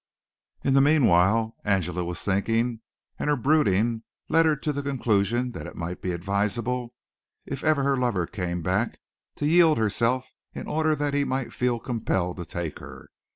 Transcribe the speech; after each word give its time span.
In 0.63 0.73
the 0.73 0.81
meanwhile 0.81 1.55
Angela 1.63 2.03
was 2.03 2.23
thinking, 2.23 2.79
and 3.19 3.29
her 3.29 3.35
brooding 3.35 4.01
led 4.29 4.47
her 4.47 4.55
to 4.55 4.73
the 4.73 4.81
conclusion 4.81 5.51
that 5.51 5.67
it 5.67 5.75
might 5.75 6.01
be 6.01 6.11
advisable, 6.11 6.95
if 7.45 7.63
ever 7.63 7.83
her 7.83 7.97
lover 7.97 8.25
came 8.25 8.63
back, 8.63 8.97
to 9.35 9.47
yield 9.47 9.77
herself 9.77 10.31
in 10.55 10.65
order 10.67 10.95
that 10.95 11.13
he 11.13 11.23
might 11.23 11.53
feel 11.53 11.79
compelled 11.79 12.37
to 12.37 12.45
take 12.45 12.79
her. 12.79 13.09